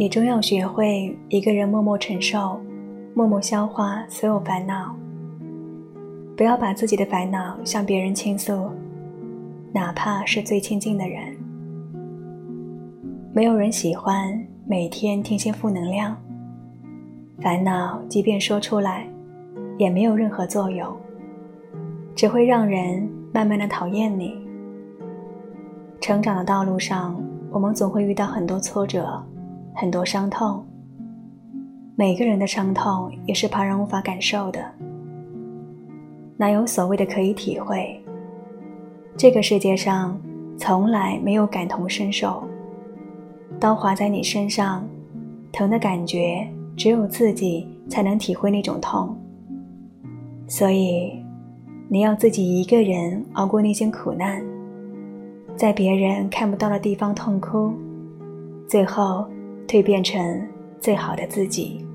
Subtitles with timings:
[0.00, 2.58] 你终要学会一个人默默承受，
[3.12, 4.96] 默默消化所有烦恼。
[6.34, 8.70] 不要把自己的烦恼向别人倾诉，
[9.74, 11.36] 哪怕是最亲近的人。
[13.30, 16.16] 没有人喜欢每天听些负能量。
[17.42, 19.06] 烦恼即便说出来，
[19.76, 20.96] 也没有任何作用，
[22.16, 24.34] 只会让人慢慢的讨厌你。
[26.00, 29.22] 成长的道路上，我们总会遇到很多挫折，
[29.74, 30.64] 很多伤痛。
[31.96, 34.64] 每个人的伤痛也是旁人无法感受的，
[36.36, 38.00] 哪有所谓的可以体会？
[39.16, 40.18] 这个世界上
[40.56, 42.42] 从来没有感同身受。
[43.58, 44.82] 刀划在你身上，
[45.52, 49.14] 疼的感觉只有自己才能体会那种痛。
[50.48, 51.22] 所以，
[51.88, 54.42] 你要自己一个人熬过那些苦难，
[55.54, 57.70] 在别人看不到的地方痛哭，
[58.66, 59.26] 最后
[59.70, 60.44] 蜕变成
[60.80, 61.89] 最好的自己。